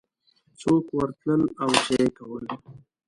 [0.59, 2.45] څوک ورتلل او څه یې کول